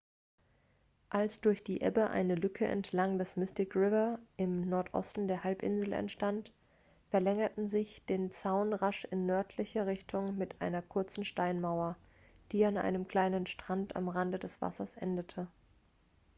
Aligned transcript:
als 1.11 1.41
durch 1.41 1.63
die 1.63 1.81
ebbe 1.81 2.09
eine 2.09 2.33
lücke 2.33 2.65
entlang 2.65 3.19
des 3.19 3.35
mystic 3.37 3.75
river 3.75 4.17
im 4.35 4.67
nordosten 4.67 5.27
der 5.27 5.43
halbinsel 5.43 5.93
entstand 5.93 6.51
verlängerten 7.11 7.67
sie 7.67 7.87
den 8.09 8.31
zaun 8.31 8.73
rasch 8.73 9.05
in 9.11 9.27
nördlicher 9.27 9.85
richtung 9.85 10.39
mit 10.39 10.59
einer 10.59 10.81
kurzen 10.81 11.23
steinmauer 11.23 11.97
die 12.51 12.65
an 12.65 12.77
einem 12.77 13.07
kleinen 13.07 13.45
strand 13.45 13.95
am 13.95 14.07
rande 14.09 14.39
des 14.39 14.59
wassers 14.59 14.97
endete 14.97 15.47